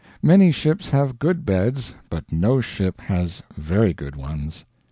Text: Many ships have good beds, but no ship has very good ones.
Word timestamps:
Many 0.23 0.51
ships 0.51 0.89
have 0.89 1.19
good 1.19 1.45
beds, 1.45 1.93
but 2.09 2.31
no 2.31 2.59
ship 2.59 3.01
has 3.01 3.43
very 3.55 3.93
good 3.93 4.15
ones. 4.15 4.65